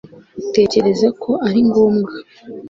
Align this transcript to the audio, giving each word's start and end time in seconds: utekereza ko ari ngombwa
utekereza 0.41 1.07
ko 1.21 1.31
ari 1.47 1.59
ngombwa 1.67 2.13